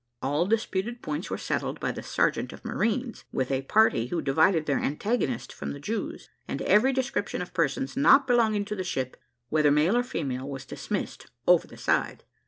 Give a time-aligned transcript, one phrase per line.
[0.23, 4.65] All disputed points were settled by the sergeant of marines with a party, who divided
[4.65, 9.15] their antagonists from the Jews; and every description of persons not belonging to the ship,
[9.49, 12.23] whether male or female, was dismissed over the side.